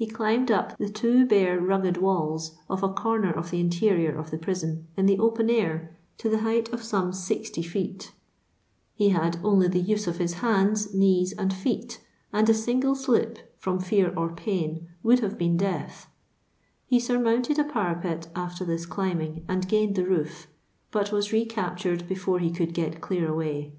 [0.00, 4.32] lie climbed up the two bare rugged walls of a comer of the interior of
[4.32, 8.10] the prison, in the open air, to the height of some 60 feet
[8.96, 13.38] Ue had only the use of his hands, knees^ and feet, and a single slip,
[13.60, 16.08] from fear or pain, would have been death;
[16.88, 20.48] he surmounted a parapet after this climbing, and gained the roof,
[20.90, 23.72] but was recaptured before he could get clear away.